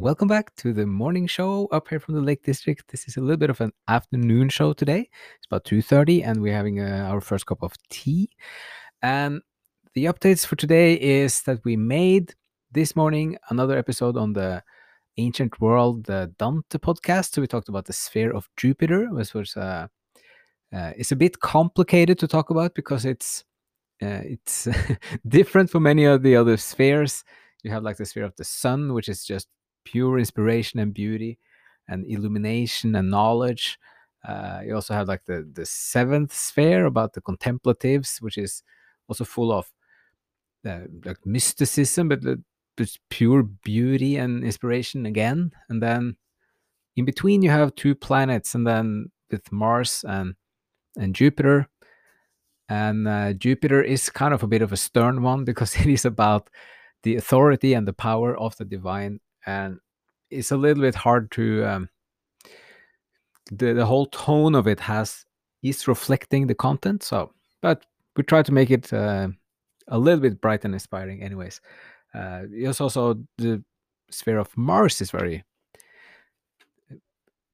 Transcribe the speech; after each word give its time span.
welcome 0.00 0.28
back 0.28 0.54
to 0.56 0.74
the 0.74 0.84
morning 0.84 1.26
show 1.26 1.66
up 1.72 1.88
here 1.88 1.98
from 1.98 2.14
the 2.14 2.20
Lake 2.20 2.42
District. 2.42 2.86
This 2.88 3.08
is 3.08 3.16
a 3.16 3.20
little 3.20 3.38
bit 3.38 3.48
of 3.48 3.62
an 3.62 3.72
afternoon 3.88 4.50
show 4.50 4.74
today. 4.74 5.08
It's 5.38 5.46
about 5.46 5.64
2:30 5.64 6.22
and 6.22 6.42
we're 6.42 6.54
having 6.54 6.80
uh, 6.80 7.08
our 7.10 7.22
first 7.22 7.46
cup 7.46 7.62
of 7.62 7.72
tea. 7.88 8.28
And 9.00 9.40
the 9.94 10.04
updates 10.04 10.44
for 10.44 10.54
today 10.56 11.00
is 11.00 11.42
that 11.42 11.64
we 11.64 11.76
made 11.76 12.34
this 12.72 12.94
morning 12.94 13.38
another 13.48 13.78
episode 13.78 14.18
on 14.18 14.34
the 14.34 14.62
ancient 15.16 15.60
world, 15.62 16.04
the 16.04 16.30
Dante 16.38 16.78
podcast. 16.78 17.34
So 17.34 17.40
we 17.40 17.46
talked 17.46 17.70
about 17.70 17.86
the 17.86 17.94
sphere 17.94 18.32
of 18.32 18.50
Jupiter, 18.58 19.08
which 19.10 19.32
was 19.32 19.56
uh, 19.56 19.86
uh, 20.74 20.92
it's 20.98 21.12
a 21.12 21.16
bit 21.16 21.40
complicated 21.40 22.18
to 22.18 22.28
talk 22.28 22.50
about 22.50 22.74
because 22.74 23.06
it's 23.06 23.44
uh, 24.02 24.20
it's 24.24 24.68
different 25.26 25.70
from 25.70 25.84
many 25.84 26.04
of 26.04 26.22
the 26.22 26.36
other 26.36 26.58
spheres. 26.58 27.24
You 27.62 27.70
have 27.70 27.82
like 27.82 27.96
the 27.96 28.04
sphere 28.04 28.24
of 28.24 28.36
the 28.36 28.44
sun, 28.44 28.92
which 28.92 29.08
is 29.08 29.24
just 29.24 29.48
pure 29.86 30.18
inspiration 30.18 30.78
and 30.80 30.92
beauty 30.92 31.38
and 31.88 32.04
illumination 32.06 32.94
and 32.94 33.10
knowledge. 33.10 33.78
Uh, 34.26 34.60
you 34.66 34.74
also 34.74 34.92
have 34.92 35.08
like 35.08 35.24
the 35.24 35.48
the 35.52 35.64
seventh 35.64 36.34
sphere 36.34 36.84
about 36.84 37.12
the 37.12 37.20
contemplatives, 37.20 38.18
which 38.20 38.36
is 38.36 38.62
also 39.08 39.24
full 39.24 39.52
of 39.52 39.70
uh, 40.66 40.80
like 41.04 41.24
mysticism, 41.24 42.08
but 42.08 42.20
just 42.76 42.98
pure 43.08 43.42
beauty 43.42 44.16
and 44.16 44.44
inspiration 44.44 45.06
again. 45.06 45.52
And 45.68 45.82
then 45.82 46.16
in 46.96 47.04
between 47.04 47.42
you 47.42 47.50
have 47.50 47.74
two 47.76 47.94
planets, 47.94 48.54
and 48.54 48.66
then 48.66 49.10
with 49.30 49.50
Mars 49.52 50.04
and 50.06 50.34
and 50.98 51.14
Jupiter. 51.14 51.68
And 52.68 53.06
uh, 53.06 53.32
Jupiter 53.34 53.80
is 53.80 54.10
kind 54.10 54.34
of 54.34 54.42
a 54.42 54.48
bit 54.48 54.62
of 54.62 54.72
a 54.72 54.76
stern 54.76 55.22
one 55.22 55.44
because 55.50 55.76
it 55.76 55.86
is 55.86 56.04
about 56.04 56.50
the 57.04 57.14
authority 57.16 57.74
and 57.74 57.86
the 57.86 57.92
power 57.92 58.36
of 58.36 58.56
the 58.56 58.64
divine 58.64 59.20
and 59.46 59.78
it's 60.30 60.50
a 60.50 60.56
little 60.56 60.82
bit 60.82 60.94
hard 60.94 61.30
to 61.30 61.64
um, 61.64 61.88
the, 63.50 63.72
the 63.72 63.86
whole 63.86 64.06
tone 64.06 64.54
of 64.54 64.66
it 64.66 64.80
has 64.80 65.24
is 65.62 65.88
reflecting 65.88 66.46
the 66.46 66.54
content 66.54 67.02
so 67.02 67.32
but 67.62 67.84
we 68.16 68.22
try 68.22 68.42
to 68.42 68.52
make 68.52 68.70
it 68.70 68.92
uh, 68.92 69.28
a 69.88 69.98
little 69.98 70.20
bit 70.20 70.40
bright 70.40 70.64
and 70.64 70.74
inspiring 70.74 71.22
anyways. 71.22 71.60
Uh, 72.14 72.42
it's 72.50 72.80
also 72.80 73.22
the 73.38 73.62
sphere 74.10 74.38
of 74.38 74.56
mars 74.56 75.00
is 75.00 75.10
very 75.10 75.42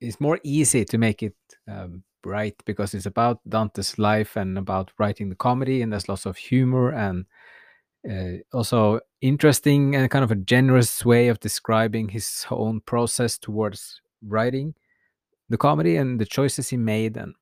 it's 0.00 0.20
more 0.20 0.38
easy 0.42 0.84
to 0.84 0.98
make 0.98 1.22
it 1.22 1.34
um, 1.66 2.02
bright 2.22 2.54
because 2.66 2.92
it's 2.92 3.06
about 3.06 3.40
dante's 3.48 3.98
life 3.98 4.36
and 4.36 4.58
about 4.58 4.92
writing 4.98 5.28
the 5.28 5.34
comedy 5.34 5.80
and 5.80 5.92
there's 5.92 6.08
lots 6.08 6.26
of 6.26 6.36
humor 6.36 6.90
and 6.90 7.24
uh, 8.10 8.38
also 8.52 9.00
interesting 9.20 9.94
and 9.94 10.10
kind 10.10 10.24
of 10.24 10.30
a 10.30 10.36
generous 10.36 11.04
way 11.04 11.28
of 11.28 11.40
describing 11.40 12.08
his 12.08 12.44
own 12.50 12.80
process 12.80 13.38
towards 13.38 14.00
writing 14.26 14.74
the 15.48 15.58
comedy 15.58 15.96
and 15.96 16.20
the 16.20 16.26
choices 16.26 16.68
he 16.68 16.76
made 16.76 17.16
and 17.16 17.34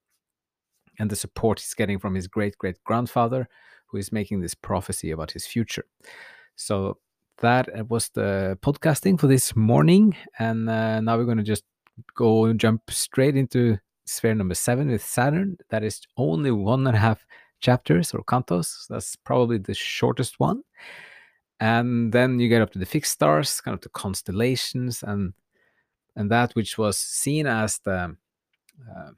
and 0.99 1.11
the 1.11 1.17
support 1.17 1.61
he's 1.61 1.75
getting 1.75 1.99
from 1.99 2.15
his 2.15 2.27
great 2.27 2.59
great 2.59 2.83
grandfather 2.85 3.49
who 3.87 3.99
is 3.99 4.13
making 4.13 4.41
this 4.41 4.55
prophecy 4.55 5.11
about 5.11 5.31
his 5.31 5.47
future. 5.47 5.85
So 6.57 6.99
that 7.39 7.69
uh, 7.77 7.85
was 7.85 8.11
the 8.11 8.59
podcasting 8.63 9.19
for 9.19 9.27
this 9.27 9.57
morning. 9.57 10.17
And 10.39 10.69
uh, 10.69 11.01
now 11.01 11.17
we're 11.17 11.25
going 11.25 11.39
to 11.39 11.43
just 11.43 11.65
go 12.15 12.45
and 12.45 12.61
jump 12.61 12.91
straight 12.91 13.37
into 13.37 13.79
sphere 14.07 14.35
number 14.35 14.55
seven 14.55 14.91
with 14.91 15.05
saturn. 15.05 15.57
That 15.71 15.83
is 15.83 16.03
only 16.17 16.51
one 16.51 16.87
and 16.87 16.97
a 16.97 17.01
half 17.01 17.25
chapters 17.61 18.15
or 18.15 18.23
cantos. 18.25 18.87
That's 18.89 19.17
probably 19.17 19.59
the 19.59 19.75
shortest 19.75 20.41
one. 20.41 20.63
And 21.61 22.13
then 22.13 22.41
you 22.41 22.49
get 22.49 22.63
up 22.63 22.71
to 22.73 22.79
the 22.79 22.87
fixed 22.87 23.13
stars, 23.13 23.61
kind 23.61 23.75
of 23.75 23.83
the 23.83 23.91
constellations, 23.91 25.03
and 25.03 25.35
and 26.17 26.31
that 26.31 26.53
which 26.55 26.79
was 26.79 26.97
seen 26.97 27.47
as 27.47 27.79
the 27.81 28.17
uh, 28.91 29.11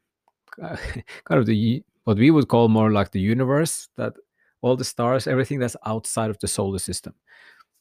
kind 1.24 1.40
of 1.40 1.46
the 1.46 1.82
what 2.04 2.18
we 2.18 2.30
would 2.30 2.48
call 2.48 2.68
more 2.68 2.90
like 2.90 3.10
the 3.12 3.20
universe 3.20 3.88
that 3.96 4.12
all 4.60 4.76
the 4.76 4.84
stars 4.84 5.26
everything 5.26 5.58
that's 5.58 5.76
outside 5.86 6.30
of 6.30 6.38
the 6.38 6.48
solar 6.48 6.78
system 6.78 7.14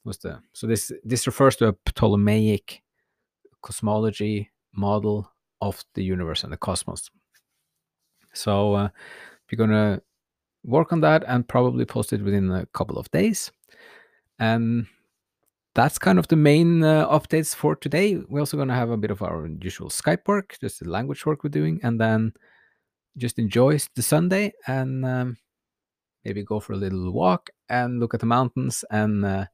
was 0.03 0.17
the 0.19 0.39
so 0.53 0.67
this 0.67 0.91
this 1.03 1.27
refers 1.27 1.55
to 1.55 1.67
a 1.67 1.75
ptolemaic 1.85 2.81
cosmology 3.61 4.49
model 4.73 5.29
of 5.61 5.83
the 5.95 6.03
universe 6.03 6.43
and 6.43 6.53
the 6.53 6.57
cosmos 6.57 7.09
so 8.33 8.73
uh, 8.73 8.89
we're 9.51 9.57
gonna 9.57 10.01
work 10.63 10.93
on 10.93 11.01
that 11.01 11.23
and 11.27 11.47
probably 11.47 11.85
post 11.85 12.13
it 12.13 12.23
within 12.23 12.51
a 12.51 12.65
couple 12.67 12.97
of 12.97 13.09
days. 13.11 13.51
And 14.39 14.87
that's 15.73 15.97
kind 15.97 16.19
of 16.19 16.27
the 16.27 16.35
main 16.35 16.83
uh, 16.83 17.07
updates 17.07 17.55
for 17.55 17.75
today. 17.75 18.17
We're 18.29 18.41
also 18.41 18.57
going 18.57 18.69
to 18.69 18.75
have 18.75 18.89
a 18.89 18.97
bit 18.97 19.11
of 19.11 19.21
our 19.21 19.47
usual 19.61 19.89
Skype 19.89 20.27
work, 20.27 20.57
just 20.59 20.79
the 20.79 20.89
language 20.89 21.25
work 21.25 21.43
we're 21.43 21.49
doing, 21.49 21.79
and 21.83 21.99
then 21.99 22.33
just 23.17 23.39
enjoy 23.39 23.77
the 23.95 24.01
Sunday 24.01 24.53
and 24.67 25.05
um, 25.05 25.37
maybe 26.25 26.43
go 26.43 26.59
for 26.59 26.73
a 26.73 26.77
little 26.77 27.11
walk 27.11 27.49
and 27.69 27.99
look 27.99 28.13
at 28.13 28.19
the 28.19 28.25
mountains 28.25 28.83
and 28.91 29.25
uh, 29.25 29.45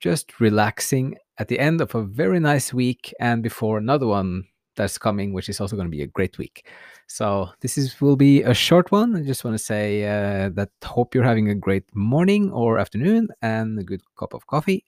just 0.00 0.40
relaxing 0.40 1.16
at 1.38 1.48
the 1.48 1.58
end 1.58 1.80
of 1.80 1.94
a 1.94 2.02
very 2.02 2.40
nice 2.40 2.72
week 2.72 3.12
and 3.20 3.42
before 3.42 3.78
another 3.78 4.06
one 4.06 4.44
that's 4.76 4.98
coming, 4.98 5.32
which 5.32 5.48
is 5.48 5.60
also 5.60 5.76
going 5.76 5.86
to 5.86 5.96
be 5.96 6.02
a 6.02 6.06
great 6.06 6.38
week. 6.38 6.68
So 7.06 7.48
this 7.60 7.78
is 7.78 8.00
will 8.00 8.16
be 8.16 8.42
a 8.42 8.54
short 8.54 8.92
one. 8.92 9.16
I 9.16 9.22
just 9.22 9.44
want 9.44 9.56
to 9.56 9.62
say 9.62 10.04
uh, 10.04 10.50
that 10.50 10.70
hope 10.84 11.14
you're 11.14 11.24
having 11.24 11.48
a 11.50 11.54
great 11.54 11.84
morning 11.94 12.50
or 12.52 12.78
afternoon 12.78 13.28
and 13.42 13.78
a 13.78 13.84
good 13.84 14.02
cup 14.18 14.34
of 14.34 14.46
coffee. 14.46 14.84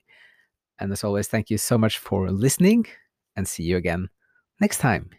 And 0.79 0.91
as 0.91 1.03
always, 1.03 1.27
thank 1.27 1.49
you 1.49 1.57
so 1.57 1.77
much 1.77 1.97
for 1.97 2.29
listening 2.31 2.85
and 3.35 3.47
see 3.47 3.63
you 3.63 3.77
again 3.77 4.09
next 4.61 4.77
time. 4.77 5.09